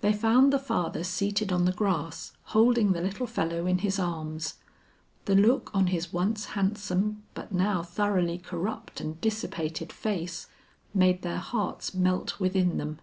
[0.00, 4.54] They found the father seated on the grass holding the little fellow in his arms.
[5.26, 10.48] The look on his once handsome but now thoroughly corrupt and dissipated face,
[10.92, 12.98] made their hearts melt within them.